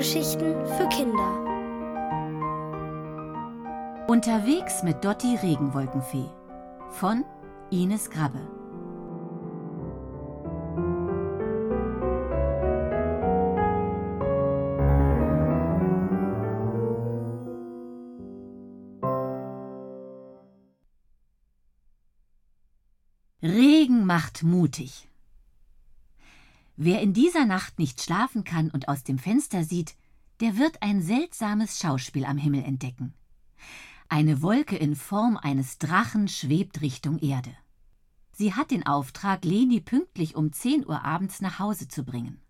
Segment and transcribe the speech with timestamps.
[0.00, 1.30] Hörgeschichten für Kinder.
[4.08, 6.24] Unterwegs mit Dotti Regenwolkenfee
[6.88, 7.22] von
[7.70, 8.40] Ines Grabbe.
[23.42, 25.09] Regen macht mutig.
[26.82, 29.96] Wer in dieser Nacht nicht schlafen kann und aus dem Fenster sieht,
[30.40, 33.12] der wird ein seltsames Schauspiel am Himmel entdecken.
[34.08, 37.54] Eine Wolke in Form eines Drachen schwebt Richtung Erde.
[38.32, 42.40] Sie hat den Auftrag, Leni pünktlich um 10 Uhr abends nach Hause zu bringen.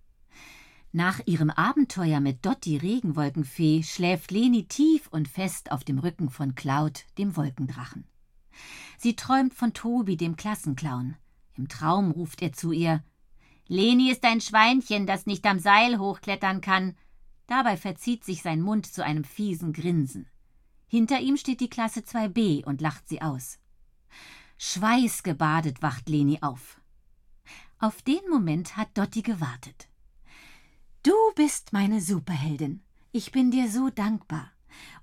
[0.92, 6.54] Nach ihrem Abenteuer mit Dotti Regenwolkenfee schläft Leni tief und fest auf dem Rücken von
[6.54, 8.04] Cloud, dem Wolkendrachen.
[8.96, 11.16] Sie träumt von Tobi, dem Klassenclown.
[11.54, 13.02] Im Traum ruft er zu ihr
[13.72, 16.96] Leni ist ein Schweinchen, das nicht am Seil hochklettern kann.
[17.46, 20.26] Dabei verzieht sich sein Mund zu einem fiesen Grinsen.
[20.88, 23.60] Hinter ihm steht die Klasse 2b und lacht sie aus.
[24.58, 26.80] Schweißgebadet wacht Leni auf.
[27.78, 29.88] Auf den Moment hat Dotti gewartet.
[31.04, 32.82] Du bist meine Superheldin.
[33.12, 34.50] Ich bin dir so dankbar.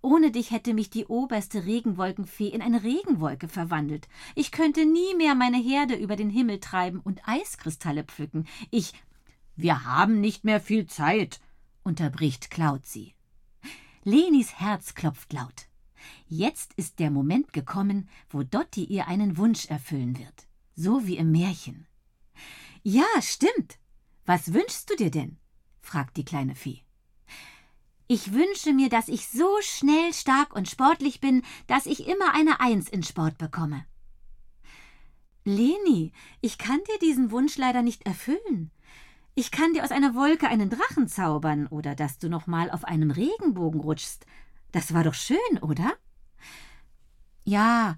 [0.01, 4.07] Ohne dich hätte mich die oberste Regenwolkenfee in eine Regenwolke verwandelt.
[4.35, 8.47] Ich könnte nie mehr meine Herde über den Himmel treiben und Eiskristalle pflücken.
[8.71, 8.93] Ich.
[9.55, 11.39] Wir haben nicht mehr viel Zeit,
[11.83, 13.15] unterbricht Cloud sie.
[14.03, 15.67] Lenis Herz klopft laut.
[16.27, 20.47] Jetzt ist der Moment gekommen, wo Dotti ihr einen Wunsch erfüllen wird.
[20.75, 21.88] So wie im Märchen.
[22.83, 23.79] Ja, stimmt.
[24.25, 25.38] Was wünschst du dir denn?
[25.81, 26.83] fragt die kleine Fee.
[28.08, 32.61] Ich wünsche mir, dass ich so schnell, stark und sportlich bin, dass ich immer eine
[32.61, 33.86] Eins in Sport bekomme.
[35.44, 38.72] Leni, ich kann dir diesen Wunsch leider nicht erfüllen.
[39.35, 42.85] Ich kann dir aus einer Wolke einen Drachen zaubern oder dass du noch mal auf
[42.85, 44.25] einem Regenbogen rutschst.
[44.72, 45.94] Das war doch schön, oder?
[47.44, 47.97] Ja,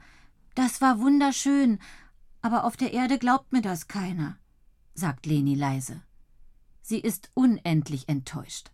[0.55, 1.79] das war wunderschön,
[2.41, 4.37] aber auf der Erde glaubt mir das keiner,
[4.93, 6.01] sagt Leni leise.
[6.81, 8.71] Sie ist unendlich enttäuscht.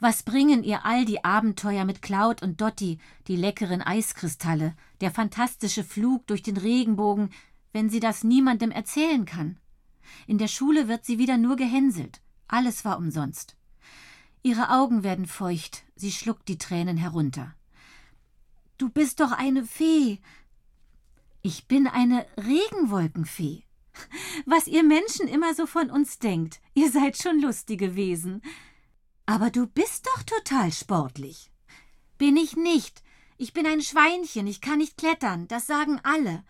[0.00, 5.84] Was bringen ihr all die Abenteuer mit Cloud und Dotti, die leckeren Eiskristalle, der fantastische
[5.84, 7.28] Flug durch den Regenbogen,
[7.74, 9.58] wenn sie das niemandem erzählen kann?
[10.26, 12.22] In der Schule wird sie wieder nur gehänselt.
[12.48, 13.56] Alles war umsonst.
[14.42, 17.54] Ihre Augen werden feucht, sie schluckt die Tränen herunter.
[18.78, 20.18] Du bist doch eine Fee.
[21.42, 23.64] Ich bin eine Regenwolkenfee.
[24.46, 28.40] Was ihr Menschen immer so von uns denkt, ihr seid schon lustige Wesen.
[29.30, 31.52] Aber du bist doch total sportlich.
[32.18, 33.04] Bin ich nicht.
[33.38, 36.42] Ich bin ein Schweinchen, ich kann nicht klettern, das sagen alle.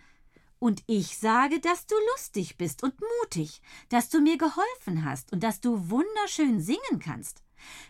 [0.58, 3.60] Und ich sage, dass du lustig bist und mutig,
[3.90, 7.42] dass du mir geholfen hast und dass du wunderschön singen kannst.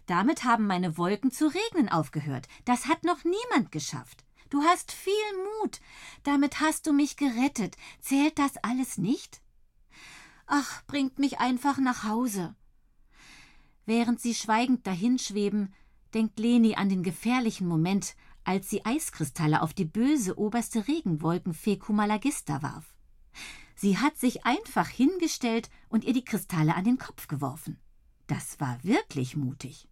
[0.06, 2.48] Damit haben meine Wolken zu regnen aufgehört.
[2.64, 4.24] Das hat noch niemand geschafft.
[4.48, 5.12] Du hast viel
[5.62, 5.78] Mut.
[6.24, 7.76] Damit hast du mich gerettet.
[8.00, 9.40] Zählt das alles nicht?
[10.48, 12.56] Ach, bringt mich einfach nach Hause.
[13.86, 15.74] Während sie schweigend dahinschweben,
[16.14, 18.14] denkt Leni an den gefährlichen Moment,
[18.44, 22.94] als sie Eiskristalle auf die böse oberste Regenwolkenfee Kumalagista warf.
[23.76, 27.78] Sie hat sich einfach hingestellt und ihr die Kristalle an den Kopf geworfen.
[28.26, 29.88] Das war wirklich mutig.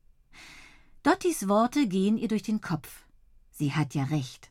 [1.02, 3.04] Dottis Worte gehen ihr durch den Kopf.
[3.50, 4.50] Sie hat ja recht.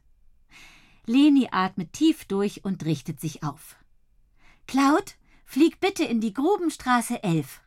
[1.05, 3.77] Leni atmet tief durch und richtet sich auf.
[4.65, 5.15] Cloud,
[5.45, 7.61] flieg bitte in die Grubenstraße 11.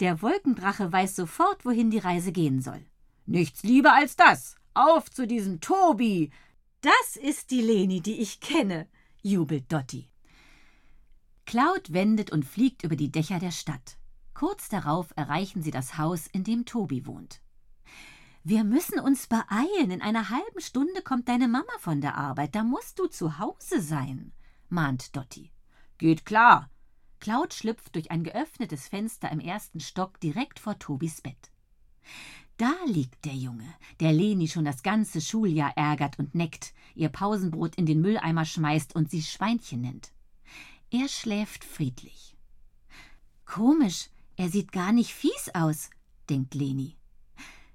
[0.00, 2.84] Der Wolkendrache weiß sofort, wohin die Reise gehen soll.
[3.26, 4.56] Nichts lieber als das.
[4.74, 6.30] Auf zu diesem Tobi.
[6.80, 8.86] Das ist die Leni, die ich kenne,
[9.22, 10.08] jubelt Dotti.
[11.46, 13.98] Cloud wendet und fliegt über die Dächer der Stadt.
[14.34, 17.40] Kurz darauf erreichen sie das Haus, in dem Tobi wohnt.
[18.44, 19.90] Wir müssen uns beeilen.
[19.90, 22.54] In einer halben Stunde kommt deine Mama von der Arbeit.
[22.54, 24.32] Da musst du zu Hause sein,
[24.68, 25.50] mahnt Dotti.
[25.98, 26.70] Geht klar,
[27.20, 31.50] Cloud schlüpft durch ein geöffnetes Fenster im ersten Stock direkt vor Tobis Bett.
[32.56, 37.76] Da liegt der Junge, der Leni schon das ganze Schuljahr ärgert und neckt, ihr Pausenbrot
[37.76, 40.12] in den Mülleimer schmeißt und sie Schweinchen nennt.
[40.90, 42.36] Er schläft friedlich.
[43.44, 45.90] Komisch, er sieht gar nicht fies aus,
[46.28, 46.96] denkt Leni.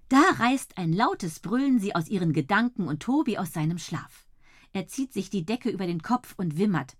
[0.09, 4.27] Da reißt ein lautes Brüllen sie aus ihren Gedanken und Tobi aus seinem Schlaf.
[4.71, 6.97] Er zieht sich die Decke über den Kopf und wimmert.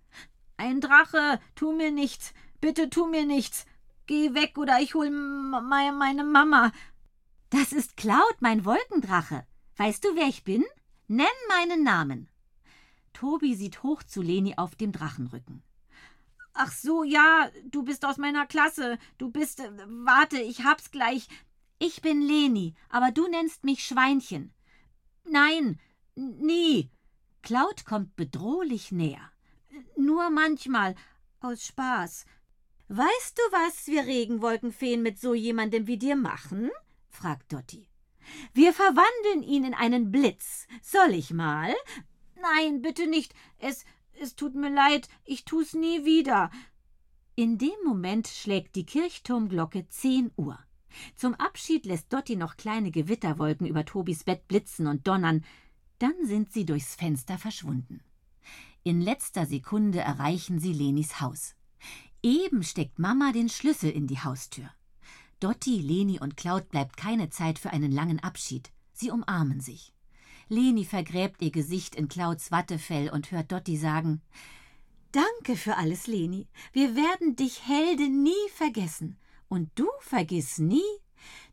[0.56, 3.66] Ein Drache, tu mir nichts, bitte tu mir nichts.
[4.06, 6.72] Geh weg oder ich hol meine Mama.
[7.50, 9.46] Das ist Cloud, mein Wolkendrache.
[9.76, 10.64] Weißt du, wer ich bin?
[11.08, 12.28] Nenn meinen Namen.
[13.12, 15.62] Tobi sieht hoch zu Leni auf dem Drachenrücken.
[16.52, 18.98] Ach so, ja, du bist aus meiner Klasse.
[19.18, 19.60] Du bist.
[19.60, 21.28] Äh, warte, ich hab's gleich.
[21.78, 24.52] Ich bin Leni, aber du nennst mich Schweinchen.
[25.24, 25.80] Nein,
[26.14, 26.90] nie.
[27.42, 29.30] Cloud kommt bedrohlich näher.
[29.96, 30.94] Nur manchmal,
[31.40, 32.26] aus Spaß.
[32.88, 36.70] Weißt du, was wir Regenwolkenfeen mit so jemandem wie dir machen?
[37.08, 37.88] fragt Dotti.
[38.52, 40.66] Wir verwandeln ihn in einen Blitz.
[40.82, 41.74] Soll ich mal?
[42.40, 43.34] Nein, bitte nicht.
[43.58, 43.84] Es,
[44.20, 46.50] es tut mir leid, ich tu's nie wieder.
[47.36, 50.58] In dem Moment schlägt die Kirchturmglocke zehn Uhr.
[51.16, 55.44] Zum Abschied lässt Dotti noch kleine Gewitterwolken über Tobis Bett blitzen und donnern.
[55.98, 58.02] Dann sind sie durchs Fenster verschwunden.
[58.86, 61.54] In letzter Sekunde erreichen sie Lenis Haus.
[62.22, 64.68] Eben steckt Mama den Schlüssel in die Haustür.
[65.40, 68.70] Dotti, Leni und Claud bleibt keine Zeit für einen langen Abschied.
[68.92, 69.94] Sie umarmen sich.
[70.50, 74.20] Leni vergräbt ihr Gesicht in Clauds Wattefell und hört Dotti sagen:
[75.12, 76.46] Danke für alles, Leni.
[76.72, 79.16] Wir werden dich Helde nie vergessen.
[79.48, 80.82] Und du vergiss nie,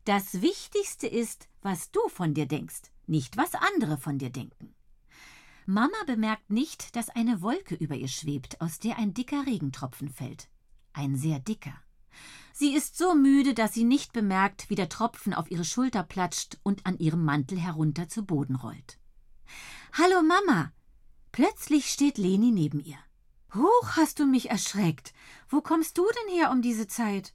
[0.03, 4.73] das Wichtigste ist, was du von dir denkst, nicht was andere von dir denken.
[5.71, 10.49] Mama bemerkt nicht, dass eine Wolke über ihr schwebt, aus der ein dicker Regentropfen fällt.
[10.91, 11.73] Ein sehr dicker.
[12.51, 16.57] Sie ist so müde, dass sie nicht bemerkt, wie der Tropfen auf ihre Schulter platscht
[16.63, 18.99] und an ihrem Mantel herunter zu Boden rollt.
[19.93, 20.73] Hallo Mama.
[21.31, 22.97] Plötzlich steht Leni neben ihr.
[23.55, 25.13] Huch, hast du mich erschreckt.
[25.47, 27.33] Wo kommst du denn her um diese Zeit?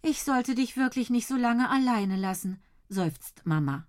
[0.00, 3.86] Ich sollte dich wirklich nicht so lange alleine lassen, seufzt Mama.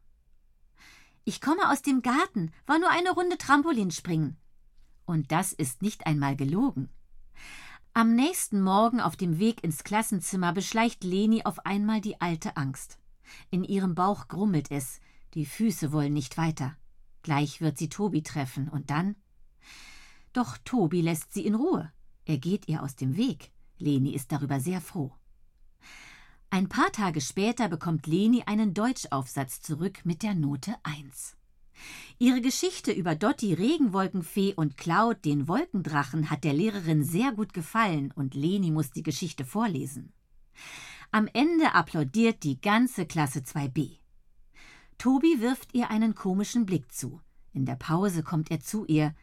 [1.27, 4.38] Ich komme aus dem Garten, war nur eine Runde Trampolin springen.
[5.03, 6.88] Und das ist nicht einmal gelogen.
[7.94, 12.97] Am nächsten Morgen auf dem Weg ins Klassenzimmer beschleicht Leni auf einmal die alte Angst.
[13.50, 15.01] In ihrem Bauch grummelt es,
[15.33, 16.77] die Füße wollen nicht weiter.
[17.24, 19.18] Gleich wird sie Tobi treffen und dann?
[20.31, 21.91] Doch Tobi lässt sie in Ruhe.
[22.23, 23.51] Er geht ihr aus dem Weg.
[23.80, 25.12] Leni ist darüber sehr froh.
[26.49, 31.35] Ein paar Tage später bekommt Leni einen Deutschaufsatz zurück mit der Note 1.
[32.19, 38.11] Ihre Geschichte über Dotti Regenwolkenfee und Cloud den Wolkendrachen hat der Lehrerin sehr gut gefallen
[38.15, 40.13] und Leni muss die Geschichte vorlesen.
[41.11, 43.97] Am Ende applaudiert die ganze Klasse 2b.
[44.97, 47.21] Tobi wirft ihr einen komischen Blick zu.
[47.53, 49.13] In der Pause kommt er zu ihr.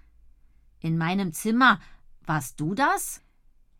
[0.81, 1.81] In meinem Zimmer.
[2.26, 3.23] Warst du das?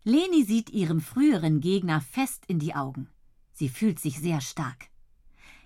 [0.03, 3.09] Leni sieht ihrem früheren Gegner fest in die Augen.
[3.55, 4.91] Sie fühlt sich sehr stark.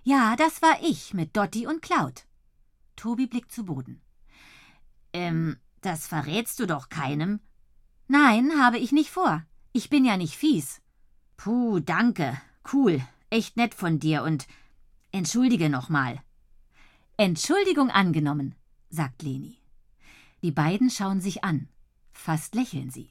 [0.05, 2.26] Ja, das war ich mit Dotti und Cloud.
[2.96, 4.00] Tobi blickt zu Boden.
[5.12, 7.40] Ähm, das verrätst du doch keinem.
[8.06, 9.44] Nein, habe ich nicht vor.
[9.73, 10.81] Ich bin ja nicht fies.
[11.37, 12.40] Puh, danke.
[12.73, 13.02] Cool.
[13.31, 14.46] Echt nett von dir und
[15.12, 16.23] entschuldige nochmal.
[17.17, 18.55] Entschuldigung angenommen,
[18.90, 19.58] sagt Leni.
[20.43, 21.69] Die beiden schauen sich an.
[22.12, 23.11] Fast lächeln sie.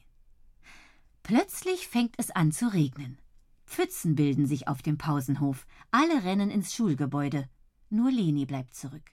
[1.22, 3.18] Plötzlich fängt es an zu regnen.
[3.68, 5.66] Pfützen bilden sich auf dem Pausenhof.
[5.90, 7.48] Alle rennen ins Schulgebäude.
[7.90, 9.12] Nur Leni bleibt zurück.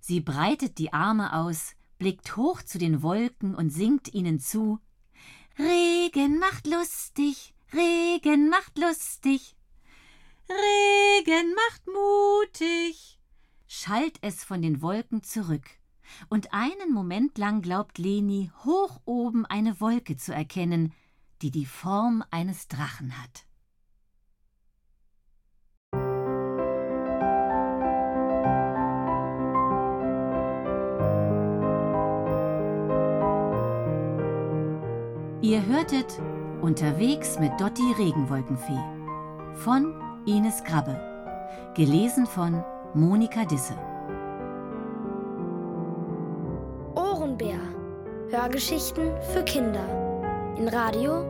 [0.00, 4.80] Sie breitet die Arme aus, blickt hoch zu den Wolken und singt ihnen zu
[5.58, 9.56] Regen macht lustig, Regen macht lustig,
[10.48, 13.18] Regen macht mutig,
[13.66, 15.68] schallt es von den Wolken zurück,
[16.28, 20.94] und einen Moment lang glaubt Leni, hoch oben eine Wolke zu erkennen,
[21.42, 23.47] die die Form eines Drachen hat.
[35.48, 36.20] Ihr hörtet
[36.60, 38.84] Unterwegs mit Dotti Regenwolkenfee
[39.54, 39.94] von
[40.26, 41.00] Ines Grabbe.
[41.74, 42.62] Gelesen von
[42.92, 43.72] Monika Disse.
[46.94, 47.60] Ohrenbär.
[48.28, 50.54] Hörgeschichten für Kinder.
[50.58, 51.24] In Radio